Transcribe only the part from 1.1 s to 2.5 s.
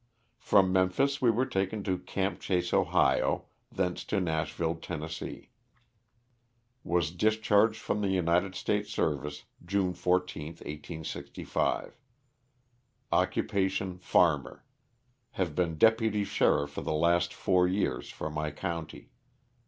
we were taken to "Camp